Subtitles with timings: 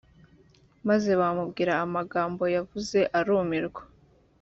[0.87, 3.81] maze bamubwira amagambo yavuze arumirwa